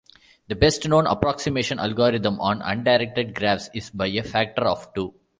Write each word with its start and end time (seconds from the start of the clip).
The 0.47 0.55
best 0.55 0.87
known 0.87 1.05
approximation 1.05 1.77
algorithm 1.77 2.39
on 2.41 2.63
undirected 2.63 3.35
graphs 3.35 3.69
is 3.75 3.91
by 3.91 4.07
a 4.07 4.23
factor 4.23 4.63
of 4.63 4.91
two. 4.95 5.13